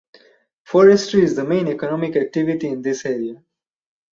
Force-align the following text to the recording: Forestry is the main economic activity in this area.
Forestry 0.63 1.21
is 1.21 1.35
the 1.35 1.43
main 1.43 1.67
economic 1.67 2.15
activity 2.15 2.69
in 2.69 2.81
this 2.81 3.05
area. 3.05 3.39